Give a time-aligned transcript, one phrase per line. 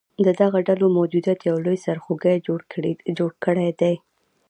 [0.25, 2.35] د دغه ډلو موجودیت یو لوی سرخوږې
[3.17, 3.95] جوړ کړیدی